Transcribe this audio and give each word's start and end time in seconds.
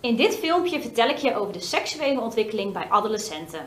In 0.00 0.16
dit 0.16 0.36
filmpje 0.36 0.80
vertel 0.80 1.08
ik 1.08 1.16
je 1.16 1.36
over 1.36 1.52
de 1.52 1.60
seksuele 1.60 2.20
ontwikkeling 2.20 2.72
bij 2.72 2.86
adolescenten. 2.88 3.66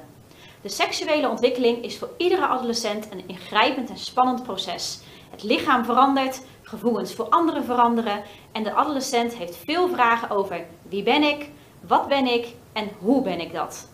De 0.61 0.69
seksuele 0.69 1.29
ontwikkeling 1.29 1.83
is 1.83 1.97
voor 1.97 2.09
iedere 2.17 2.45
adolescent 2.47 3.07
een 3.11 3.23
ingrijpend 3.27 3.89
en 3.89 3.97
spannend 3.97 4.43
proces. 4.43 4.99
Het 5.29 5.43
lichaam 5.43 5.85
verandert, 5.85 6.41
gevoelens 6.61 7.13
voor 7.13 7.29
anderen 7.29 7.63
veranderen 7.63 8.23
en 8.51 8.63
de 8.63 8.73
adolescent 8.73 9.35
heeft 9.35 9.55
veel 9.65 9.89
vragen 9.89 10.29
over 10.29 10.65
wie 10.89 11.03
ben 11.03 11.23
ik, 11.23 11.49
wat 11.87 12.07
ben 12.07 12.25
ik 12.25 12.47
en 12.73 12.89
hoe 12.99 13.21
ben 13.21 13.39
ik 13.39 13.53
dat. 13.53 13.89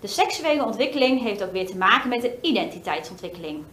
De 0.00 0.06
seksuele 0.06 0.64
ontwikkeling 0.64 1.22
heeft 1.22 1.42
ook 1.42 1.52
weer 1.52 1.66
te 1.66 1.76
maken 1.76 2.08
met 2.08 2.22
de 2.22 2.38
identiteitsontwikkeling. 2.40 3.64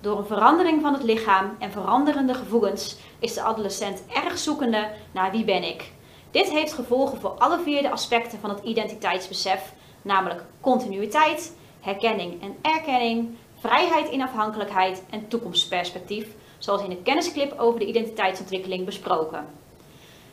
Door 0.00 0.18
een 0.18 0.26
verandering 0.26 0.80
van 0.80 0.92
het 0.92 1.02
lichaam 1.02 1.56
en 1.58 1.72
veranderende 1.72 2.34
gevoelens 2.34 2.96
is 3.18 3.34
de 3.34 3.42
adolescent 3.42 4.02
erg 4.08 4.38
zoekende 4.38 4.90
naar 5.12 5.30
wie 5.30 5.44
ben 5.44 5.62
ik. 5.62 5.92
Dit 6.32 6.50
heeft 6.50 6.72
gevolgen 6.72 7.20
voor 7.20 7.30
alle 7.30 7.60
vier 7.62 7.82
de 7.82 7.90
aspecten 7.90 8.38
van 8.38 8.50
het 8.50 8.64
identiteitsbesef, 8.64 9.72
namelijk 10.02 10.44
continuïteit, 10.60 11.56
herkenning 11.80 12.42
en 12.42 12.56
erkenning, 12.62 13.36
vrijheid 13.58 14.08
in 14.08 14.22
afhankelijkheid 14.22 15.02
en 15.10 15.28
toekomstperspectief, 15.28 16.26
zoals 16.58 16.82
in 16.82 16.90
de 16.90 17.02
kennisclip 17.02 17.58
over 17.58 17.80
de 17.80 17.86
identiteitsontwikkeling 17.86 18.84
besproken. 18.84 19.46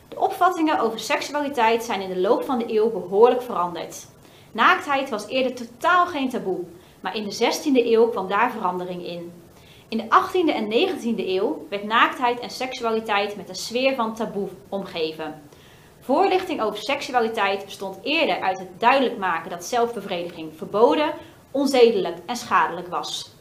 De 0.07 0.19
opvattingen 0.19 0.79
over 0.79 0.99
seksualiteit 0.99 1.83
zijn 1.83 2.01
in 2.01 2.09
de 2.09 2.19
loop 2.19 2.43
van 2.43 2.57
de 2.57 2.73
eeuw 2.73 2.89
behoorlijk 2.89 3.41
veranderd. 3.41 4.07
Naaktheid 4.51 5.09
was 5.09 5.27
eerder 5.27 5.53
totaal 5.53 6.05
geen 6.05 6.29
taboe, 6.29 6.59
maar 6.99 7.15
in 7.15 7.23
de 7.23 7.35
16e 7.35 7.85
eeuw 7.85 8.07
kwam 8.07 8.27
daar 8.27 8.51
verandering 8.51 9.05
in. 9.05 9.31
In 9.87 9.97
de 9.97 10.03
18e 10.03 10.55
en 10.55 10.71
19e 10.71 11.27
eeuw 11.27 11.65
werd 11.69 11.83
naaktheid 11.83 12.39
en 12.39 12.49
seksualiteit 12.49 13.35
met 13.35 13.49
een 13.49 13.55
sfeer 13.55 13.95
van 13.95 14.15
taboe 14.15 14.49
omgeven. 14.69 15.48
Voorlichting 16.09 16.61
over 16.61 16.79
seksualiteit 16.79 17.65
bestond 17.65 17.99
eerder 18.03 18.41
uit 18.41 18.59
het 18.59 18.79
duidelijk 18.79 19.17
maken 19.17 19.49
dat 19.49 19.65
zelfbevrediging 19.65 20.51
verboden, 20.55 21.13
onzedelijk 21.51 22.17
en 22.25 22.35
schadelijk 22.35 22.87
was. 22.87 23.31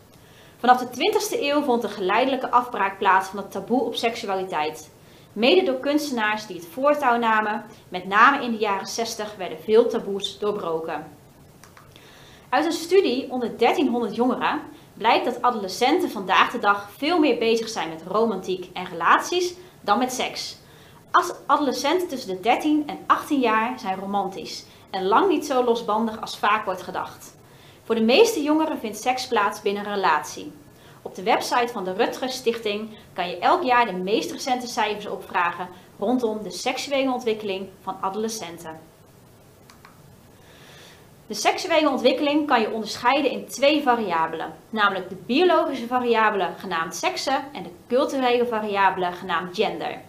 Vanaf 0.59 0.79
de 0.79 0.87
20e 0.87 1.41
eeuw 1.41 1.63
vond 1.63 1.83
een 1.83 1.91
geleidelijke 1.91 2.51
afbraak 2.51 2.99
plaats 2.99 3.29
van 3.29 3.39
het 3.39 3.51
taboe 3.51 3.81
op 3.81 3.95
seksualiteit. 3.95 4.91
Mede 5.33 5.63
door 5.63 5.81
kunstenaars 5.81 6.47
die 6.47 6.57
het 6.57 6.69
voortouw 6.73 7.19
namen, 7.19 7.65
met 7.89 8.07
name 8.07 8.45
in 8.45 8.51
de 8.51 8.59
jaren 8.59 8.87
60 8.87 9.37
werden 9.37 9.59
veel 9.65 9.89
taboes 9.89 10.39
doorbroken. 10.39 11.07
Uit 12.49 12.65
een 12.65 12.73
studie 12.73 13.31
onder 13.31 13.57
1300 13.57 14.15
jongeren 14.15 14.61
blijkt 14.95 15.25
dat 15.25 15.43
adolescenten 15.43 16.11
vandaag 16.11 16.51
de 16.51 16.59
dag 16.59 16.91
veel 16.97 17.19
meer 17.19 17.39
bezig 17.39 17.69
zijn 17.69 17.89
met 17.89 18.03
romantiek 18.07 18.69
en 18.73 18.85
relaties 18.85 19.55
dan 19.81 19.99
met 19.99 20.13
seks. 20.13 20.57
Adolescenten 21.47 22.09
tussen 22.09 22.37
de 22.37 22.41
13 22.41 22.83
en 22.87 22.99
18 23.07 23.41
jaar 23.41 23.79
zijn 23.79 23.99
romantisch 23.99 24.65
en 24.91 25.07
lang 25.07 25.29
niet 25.29 25.47
zo 25.47 25.65
losbandig 25.65 26.21
als 26.21 26.39
vaak 26.39 26.65
wordt 26.65 26.83
gedacht. 26.83 27.37
Voor 27.85 27.95
de 27.95 28.01
meeste 28.01 28.43
jongeren 28.43 28.79
vindt 28.79 28.99
seks 28.99 29.27
plaats 29.27 29.63
binnen 29.63 29.87
een 29.87 29.95
relatie. 29.95 30.53
Op 31.03 31.15
de 31.15 31.23
website 31.23 31.73
van 31.73 31.85
de 31.85 31.93
Rutgers 31.93 32.37
Stichting 32.37 32.91
kan 33.13 33.29
je 33.29 33.39
elk 33.39 33.63
jaar 33.63 33.87
de 33.87 33.93
meest 33.93 34.31
recente 34.31 34.67
cijfers 34.67 35.07
opvragen 35.07 35.69
rondom 35.99 36.43
de 36.43 36.51
seksuele 36.51 37.13
ontwikkeling 37.13 37.69
van 37.83 37.97
adolescenten. 38.01 38.81
De 41.27 41.35
seksuele 41.35 41.89
ontwikkeling 41.89 42.47
kan 42.47 42.61
je 42.61 42.71
onderscheiden 42.71 43.31
in 43.31 43.47
twee 43.47 43.83
variabelen, 43.83 44.53
namelijk 44.71 45.09
de 45.09 45.17
biologische 45.27 45.87
variabele 45.87 46.49
genaamd 46.59 46.95
seksen 46.95 47.45
en 47.53 47.63
de 47.63 47.71
culturele 47.89 48.47
variabele 48.47 49.13
genaamd 49.13 49.57
gender. 49.57 50.01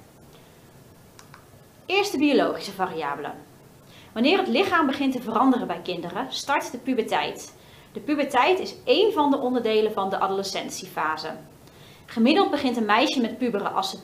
Eerst 1.90 2.12
de 2.12 2.18
biologische 2.18 2.72
variabelen. 2.72 3.34
Wanneer 4.12 4.38
het 4.38 4.48
lichaam 4.48 4.86
begint 4.86 5.14
te 5.14 5.22
veranderen 5.22 5.68
bij 5.68 5.82
kinderen, 5.84 6.28
start 6.30 6.72
de 6.72 6.78
puberteit. 6.78 7.56
De 7.94 8.00
puberteit 8.00 8.60
is 8.60 8.76
één 8.86 9.14
van 9.14 9.32
de 9.32 9.38
onderdelen 9.38 9.94
van 9.94 10.10
de 10.10 10.20
adolescentiefase. 10.20 11.30
Gemiddeld 12.06 12.52
begint 12.52 12.78
een 12.78 12.86
meisje 12.86 13.22
met 13.22 13.38
puberen 13.38 13.74
als 13.74 13.90
ze 13.90 13.98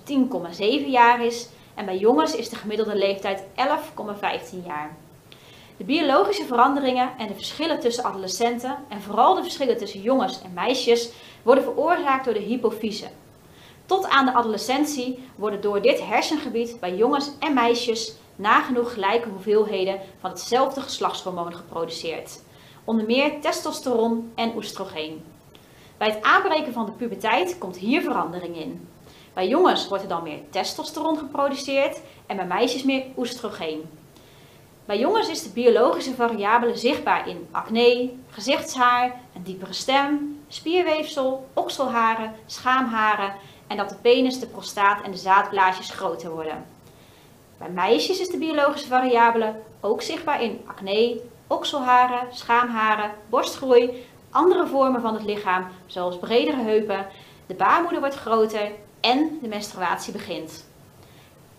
10,7 0.83 0.89
jaar 0.89 1.25
is 1.25 1.49
en 1.75 1.85
bij 1.85 1.97
jongens 1.97 2.35
is 2.35 2.49
de 2.49 2.55
gemiddelde 2.55 2.95
leeftijd 2.95 3.43
11,15 3.43 4.65
jaar. 4.65 4.95
De 5.77 5.83
biologische 5.83 6.45
veranderingen 6.45 7.09
en 7.17 7.27
de 7.27 7.33
verschillen 7.33 7.79
tussen 7.79 8.03
adolescenten 8.03 8.77
en 8.89 9.01
vooral 9.01 9.35
de 9.35 9.41
verschillen 9.41 9.77
tussen 9.77 10.01
jongens 10.01 10.41
en 10.41 10.53
meisjes 10.53 11.11
worden 11.43 11.63
veroorzaakt 11.63 12.25
door 12.25 12.33
de 12.33 12.39
hypofyse. 12.39 13.07
Tot 13.85 14.07
aan 14.07 14.25
de 14.25 14.33
adolescentie 14.33 15.27
worden 15.35 15.61
door 15.61 15.81
dit 15.81 16.01
hersengebied 16.01 16.79
bij 16.79 16.95
jongens 16.95 17.31
en 17.39 17.53
meisjes 17.53 18.13
nagenoeg 18.35 18.93
gelijke 18.93 19.29
hoeveelheden 19.29 19.99
van 20.19 20.29
hetzelfde 20.29 20.81
geslachtshormoon 20.81 21.55
geproduceerd 21.55 22.39
onder 22.85 23.05
meer 23.05 23.41
testosteron 23.41 24.31
en 24.35 24.55
oestrogeen. 24.55 25.23
Bij 25.97 26.09
het 26.09 26.23
aanbreken 26.23 26.73
van 26.73 26.85
de 26.85 26.91
puberteit 26.91 27.57
komt 27.57 27.77
hier 27.77 28.01
verandering 28.01 28.57
in. 28.57 28.87
Bij 29.33 29.47
jongens 29.47 29.87
wordt 29.87 30.03
er 30.03 30.09
dan 30.09 30.23
meer 30.23 30.39
testosteron 30.49 31.17
geproduceerd 31.17 32.01
en 32.25 32.35
bij 32.35 32.45
meisjes 32.45 32.83
meer 32.83 33.03
oestrogeen. 33.17 33.89
Bij 34.85 34.99
jongens 34.99 35.29
is 35.29 35.43
de 35.43 35.49
biologische 35.49 36.13
variabele 36.13 36.77
zichtbaar 36.77 37.27
in 37.29 37.47
acne, 37.51 38.11
gezichtshaar, 38.29 39.21
een 39.35 39.43
diepere 39.43 39.73
stem, 39.73 40.39
spierweefsel, 40.47 41.47
okselharen, 41.53 42.35
schaamharen 42.45 43.33
en 43.67 43.77
dat 43.77 43.89
de 43.89 43.95
penis, 44.01 44.39
de 44.39 44.47
prostaat 44.47 45.01
en 45.01 45.11
de 45.11 45.17
zaadblaasjes 45.17 45.89
groter 45.89 46.29
worden. 46.29 46.65
Bij 47.57 47.69
meisjes 47.69 48.19
is 48.19 48.29
de 48.29 48.37
biologische 48.37 48.87
variabele 48.87 49.53
ook 49.79 50.01
zichtbaar 50.01 50.41
in 50.41 50.61
acne, 50.65 51.21
okselharen, 51.47 52.27
schaamharen, 52.31 53.11
borstgroei, 53.29 54.05
andere 54.29 54.67
vormen 54.67 55.01
van 55.01 55.13
het 55.13 55.23
lichaam, 55.23 55.67
zoals 55.85 56.19
bredere 56.19 56.61
heupen, 56.61 57.07
de 57.45 57.53
baarmoeder 57.53 57.99
wordt 57.99 58.15
groter 58.15 58.71
en 58.99 59.39
de 59.41 59.47
menstruatie 59.47 60.13
begint. 60.13 60.65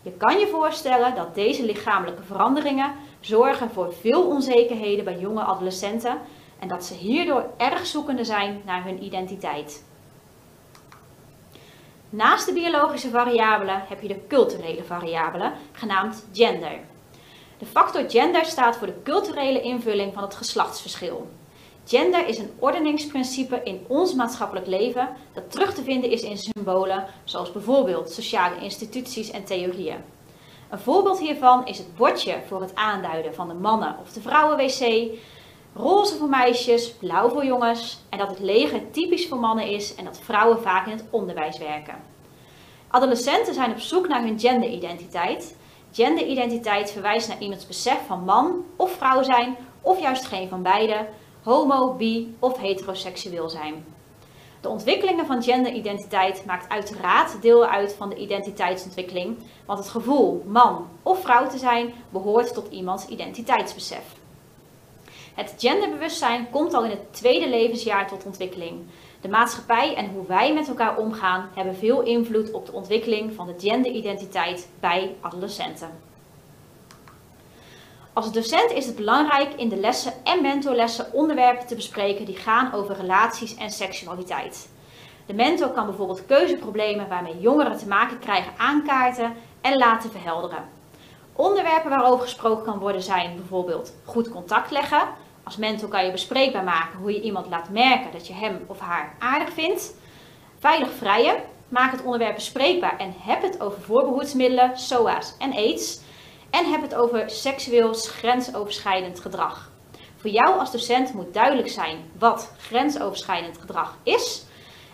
Je 0.02 0.12
kan 0.12 0.38
je 0.38 0.46
voorstellen 0.46 1.14
dat 1.14 1.34
deze 1.34 1.64
lichamelijke 1.64 2.22
veranderingen 2.22 2.92
zorgen 3.20 3.70
voor 3.70 3.94
veel 4.00 4.22
onzekerheden 4.22 5.04
bij 5.04 5.18
jonge 5.18 5.42
adolescenten 5.42 6.18
en 6.58 6.68
dat 6.68 6.84
ze 6.84 6.94
hierdoor 6.94 7.44
erg 7.56 7.86
zoekende 7.86 8.24
zijn 8.24 8.62
naar 8.64 8.84
hun 8.84 9.04
identiteit. 9.04 9.84
Naast 12.10 12.46
de 12.46 12.52
biologische 12.52 13.10
variabelen 13.10 13.82
heb 13.88 14.00
je 14.00 14.08
de 14.08 14.26
culturele 14.28 14.84
variabelen, 14.84 15.52
genaamd 15.72 16.26
gender. 16.32 16.80
De 17.58 17.66
factor 17.66 18.10
gender 18.10 18.44
staat 18.44 18.76
voor 18.76 18.86
de 18.86 19.02
culturele 19.02 19.60
invulling 19.60 20.14
van 20.14 20.22
het 20.22 20.34
geslachtsverschil. 20.34 21.28
Gender 21.86 22.26
is 22.26 22.38
een 22.38 22.50
ordeningsprincipe 22.58 23.60
in 23.64 23.84
ons 23.88 24.14
maatschappelijk 24.14 24.66
leven 24.66 25.08
dat 25.32 25.50
terug 25.50 25.74
te 25.74 25.82
vinden 25.82 26.10
is 26.10 26.22
in 26.22 26.38
symbolen 26.38 27.06
zoals 27.24 27.52
bijvoorbeeld 27.52 28.10
sociale 28.10 28.60
instituties 28.60 29.30
en 29.30 29.44
theorieën. 29.44 30.04
Een 30.70 30.78
voorbeeld 30.78 31.18
hiervan 31.18 31.66
is 31.66 31.78
het 31.78 31.96
bordje 31.96 32.42
voor 32.48 32.60
het 32.60 32.74
aanduiden 32.74 33.34
van 33.34 33.48
de 33.48 33.54
mannen- 33.54 33.96
of 34.00 34.12
de 34.12 34.20
vrouwenwc, 34.20 35.10
roze 35.76 36.16
voor 36.16 36.28
meisjes, 36.28 36.92
blauw 36.92 37.28
voor 37.28 37.44
jongens 37.44 37.98
en 38.08 38.18
dat 38.18 38.28
het 38.28 38.40
leger 38.40 38.90
typisch 38.90 39.28
voor 39.28 39.38
mannen 39.38 39.66
is 39.68 39.94
en 39.94 40.04
dat 40.04 40.20
vrouwen 40.22 40.62
vaak 40.62 40.86
in 40.86 40.92
het 40.92 41.04
onderwijs 41.10 41.58
werken. 41.58 41.94
Adolescenten 42.88 43.54
zijn 43.54 43.70
op 43.70 43.78
zoek 43.78 44.08
naar 44.08 44.22
hun 44.22 44.40
genderidentiteit 44.40 45.54
Genderidentiteit 45.96 46.90
verwijst 46.90 47.28
naar 47.28 47.40
iemands 47.40 47.66
besef 47.66 48.06
van 48.06 48.24
man 48.24 48.64
of 48.76 48.92
vrouw 48.92 49.22
zijn, 49.22 49.56
of 49.80 50.00
juist 50.00 50.24
geen 50.24 50.48
van 50.48 50.62
beide, 50.62 51.06
homo, 51.42 51.94
bi 51.94 52.36
of 52.38 52.58
heteroseksueel 52.58 53.48
zijn. 53.48 53.84
De 54.60 54.68
ontwikkelingen 54.68 55.26
van 55.26 55.42
genderidentiteit 55.42 56.44
maakt 56.44 56.68
uiteraard 56.68 57.42
deel 57.42 57.66
uit 57.66 57.94
van 57.94 58.08
de 58.08 58.16
identiteitsontwikkeling, 58.16 59.36
want 59.66 59.78
het 59.78 59.88
gevoel 59.88 60.42
man 60.46 60.88
of 61.02 61.20
vrouw 61.20 61.48
te 61.48 61.58
zijn 61.58 61.92
behoort 62.10 62.54
tot 62.54 62.70
iemands 62.70 63.06
identiteitsbesef. 63.06 64.04
Het 65.36 65.54
genderbewustzijn 65.58 66.50
komt 66.50 66.74
al 66.74 66.84
in 66.84 66.90
het 66.90 67.14
tweede 67.14 67.48
levensjaar 67.48 68.08
tot 68.08 68.24
ontwikkeling. 68.24 68.86
De 69.20 69.28
maatschappij 69.28 69.94
en 69.94 70.10
hoe 70.10 70.26
wij 70.26 70.52
met 70.52 70.68
elkaar 70.68 70.96
omgaan 70.96 71.50
hebben 71.54 71.76
veel 71.76 72.02
invloed 72.02 72.50
op 72.50 72.66
de 72.66 72.72
ontwikkeling 72.72 73.32
van 73.34 73.46
de 73.46 73.54
genderidentiteit 73.58 74.68
bij 74.80 75.14
adolescenten. 75.20 75.90
Als 78.12 78.32
docent 78.32 78.70
is 78.70 78.86
het 78.86 78.96
belangrijk 78.96 79.54
in 79.54 79.68
de 79.68 79.76
lessen 79.76 80.12
en 80.24 80.42
mentorlessen 80.42 81.12
onderwerpen 81.12 81.66
te 81.66 81.74
bespreken 81.74 82.24
die 82.24 82.36
gaan 82.36 82.72
over 82.72 82.96
relaties 82.96 83.56
en 83.56 83.70
seksualiteit. 83.70 84.68
De 85.26 85.34
mentor 85.34 85.68
kan 85.68 85.86
bijvoorbeeld 85.86 86.26
keuzeproblemen 86.26 87.08
waarmee 87.08 87.40
jongeren 87.40 87.78
te 87.78 87.88
maken 87.88 88.18
krijgen 88.18 88.52
aankaarten 88.56 89.34
en 89.60 89.76
laten 89.76 90.10
verhelderen. 90.10 90.68
Onderwerpen 91.32 91.90
waarover 91.90 92.24
gesproken 92.24 92.64
kan 92.64 92.78
worden 92.78 93.02
zijn 93.02 93.36
bijvoorbeeld 93.36 93.94
goed 94.04 94.30
contact 94.30 94.70
leggen, 94.70 95.08
als 95.46 95.56
mentor 95.56 95.88
kan 95.88 96.04
je 96.04 96.10
bespreekbaar 96.10 96.64
maken 96.64 96.98
hoe 96.98 97.12
je 97.12 97.20
iemand 97.20 97.46
laat 97.46 97.70
merken 97.70 98.12
dat 98.12 98.26
je 98.26 98.32
hem 98.32 98.64
of 98.66 98.78
haar 98.78 99.14
aardig 99.18 99.52
vindt. 99.52 99.94
Veilig 100.58 100.92
vrijen. 100.92 101.42
Maak 101.68 101.92
het 101.92 102.02
onderwerp 102.02 102.34
bespreekbaar 102.34 102.98
en 102.98 103.14
heb 103.18 103.42
het 103.42 103.60
over 103.60 103.80
voorbehoedsmiddelen, 103.82 104.78
SOA's 104.78 105.34
en 105.38 105.52
AIDS. 105.52 106.00
en 106.50 106.70
heb 106.70 106.82
het 106.82 106.94
over 106.94 107.30
seksueel 107.30 107.94
grensoverschrijdend 107.94 109.20
gedrag. 109.20 109.70
Voor 110.16 110.30
jou 110.30 110.58
als 110.58 110.72
docent 110.72 111.14
moet 111.14 111.34
duidelijk 111.34 111.68
zijn 111.68 112.10
wat 112.18 112.54
grensoverschrijdend 112.58 113.58
gedrag 113.58 113.96
is 114.02 114.44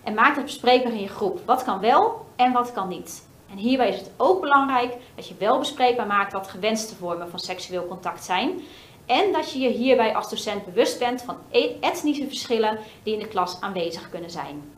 en 0.04 0.14
maak 0.14 0.34
het 0.36 0.44
bespreekbaar 0.44 0.92
in 0.92 1.00
je 1.00 1.08
groep. 1.08 1.40
Wat 1.44 1.64
kan 1.64 1.80
wel 1.80 2.26
en 2.36 2.52
wat 2.52 2.72
kan 2.72 2.88
niet. 2.88 3.28
En 3.50 3.56
hierbij 3.56 3.88
is 3.88 3.96
het 3.96 4.12
ook 4.16 4.40
belangrijk 4.40 4.96
dat 5.14 5.28
je 5.28 5.34
wel 5.38 5.58
bespreekbaar 5.58 6.06
maakt 6.06 6.32
wat 6.32 6.48
gewenste 6.48 6.94
vormen 6.94 7.30
van 7.30 7.38
seksueel 7.38 7.86
contact 7.86 8.24
zijn. 8.24 8.60
En 9.06 9.32
dat 9.32 9.52
je 9.52 9.58
je 9.58 9.68
hierbij 9.68 10.14
als 10.14 10.30
docent 10.30 10.64
bewust 10.64 10.98
bent 10.98 11.22
van 11.22 11.36
e- 11.50 11.76
etnische 11.80 12.26
verschillen 12.26 12.78
die 13.02 13.14
in 13.14 13.18
de 13.18 13.28
klas 13.28 13.60
aanwezig 13.60 14.10
kunnen 14.10 14.30
zijn. 14.30 14.72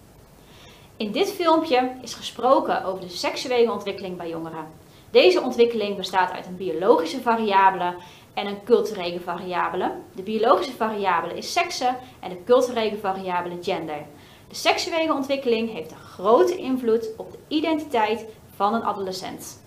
In 0.96 1.12
dit 1.12 1.32
filmpje 1.32 1.90
is 2.02 2.14
gesproken 2.14 2.84
over 2.84 3.00
de 3.00 3.08
seksuele 3.08 3.72
ontwikkeling 3.72 4.16
bij 4.16 4.28
jongeren. 4.28 4.66
Deze 5.10 5.40
ontwikkeling 5.40 5.96
bestaat 5.96 6.32
uit 6.32 6.46
een 6.46 6.56
biologische 6.56 7.20
variabele 7.20 7.94
en 8.34 8.46
een 8.46 8.64
culturele 8.64 9.20
variabele. 9.20 9.92
De 10.14 10.22
biologische 10.22 10.72
variabele 10.72 11.36
is 11.36 11.52
sekse 11.52 11.96
en 12.20 12.30
de 12.30 12.44
culturele 12.44 12.96
variabele 12.96 13.58
gender. 13.62 14.06
De 14.48 14.54
seksuele 14.54 15.12
ontwikkeling 15.12 15.72
heeft 15.72 15.90
een 15.90 15.96
grote 15.96 16.56
invloed 16.56 17.08
op 17.16 17.32
de 17.32 17.38
identiteit 17.48 18.26
van 18.56 18.74
een 18.74 18.84
adolescent. 18.84 19.63